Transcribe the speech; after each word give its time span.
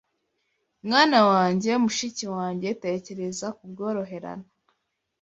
Mwana 0.87 1.19
wanjye 1.29 1.71
mushiki 1.83 2.25
wanjye 2.35 2.69
tekereza 2.83 3.47
kubworoherane 3.57 4.47